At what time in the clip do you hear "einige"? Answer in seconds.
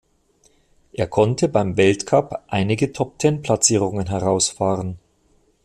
2.47-2.91